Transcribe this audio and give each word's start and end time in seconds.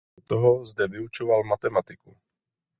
Kromě 0.15 0.27
toho 0.27 0.65
zde 0.65 0.87
vyučoval 0.87 1.43
matematiku. 1.43 2.17